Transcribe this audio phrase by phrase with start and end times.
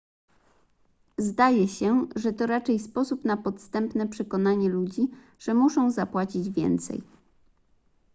[1.17, 5.07] zdaje się że to raczej sposób na podstępne przekonanie ludzi
[5.39, 7.01] że muszą zapłacić więcej